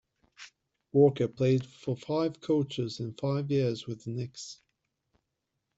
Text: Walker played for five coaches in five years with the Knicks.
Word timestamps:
Walker 0.93 1.27
played 1.27 1.63
for 1.63 1.95
five 1.95 2.41
coaches 2.41 2.99
in 2.99 3.13
five 3.13 3.51
years 3.51 3.85
with 3.85 4.03
the 4.03 4.09
Knicks. 4.09 4.57